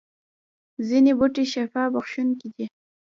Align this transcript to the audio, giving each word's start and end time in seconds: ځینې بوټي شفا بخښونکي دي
ځینې 0.87 1.11
بوټي 1.19 1.45
شفا 1.53 1.83
بخښونکي 1.93 2.49
دي 2.55 2.65